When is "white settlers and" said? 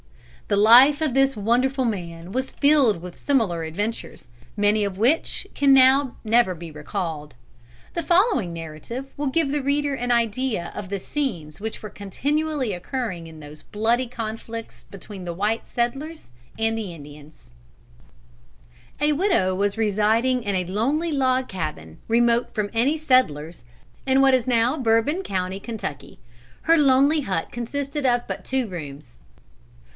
15.35-16.75